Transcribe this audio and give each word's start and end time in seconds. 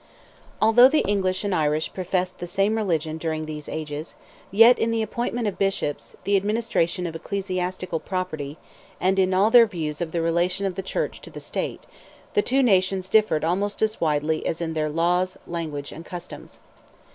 Although 0.59 0.87
the 0.87 1.05
English 1.07 1.43
and 1.43 1.53
Irish 1.53 1.93
professed 1.93 2.39
the 2.39 2.47
same 2.47 2.75
religion 2.75 3.19
during 3.19 3.45
these 3.45 3.69
ages, 3.69 4.15
yet 4.49 4.79
in 4.79 4.89
the 4.89 5.03
appointment 5.03 5.47
of 5.47 5.59
Bishops, 5.59 6.15
the 6.23 6.35
administration 6.35 7.05
of 7.05 7.15
ecclesiastical 7.15 7.99
property, 7.99 8.57
and 8.99 9.19
in 9.19 9.31
all 9.31 9.51
their 9.51 9.67
views 9.67 10.01
of 10.01 10.11
the 10.11 10.19
relation 10.23 10.65
of 10.65 10.73
the 10.73 10.81
Church 10.81 11.21
to 11.21 11.29
the 11.29 11.39
State, 11.39 11.83
the 12.33 12.41
two 12.41 12.63
nations 12.63 13.09
differed 13.09 13.43
almost 13.43 13.83
as 13.83 14.01
widely 14.01 14.43
as 14.47 14.59
in 14.59 14.73
their 14.73 14.89
laws, 14.89 15.37
language, 15.45 15.91
and 15.91 16.03
customs. 16.03 16.59